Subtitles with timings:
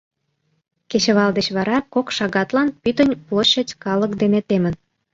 [0.89, 4.73] Кечывал деч вара кок шагатлан пӱтынь площадь калык дене темын.